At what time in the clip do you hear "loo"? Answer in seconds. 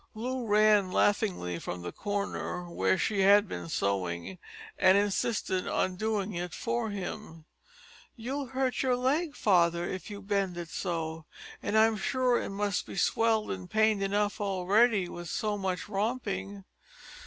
0.15-0.47